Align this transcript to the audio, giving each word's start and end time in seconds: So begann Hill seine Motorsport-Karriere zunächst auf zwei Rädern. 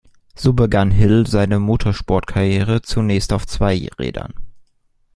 So 0.33 0.53
begann 0.53 0.89
Hill 0.89 1.27
seine 1.27 1.59
Motorsport-Karriere 1.59 2.81
zunächst 2.81 3.31
auf 3.33 3.45
zwei 3.45 3.87
Rädern. 3.99 4.33